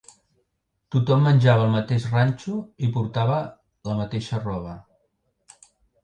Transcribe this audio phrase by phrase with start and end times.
[0.93, 2.55] Tothom menjava el mateix ranxo
[2.87, 3.35] i portava
[3.91, 4.73] la mateixa roba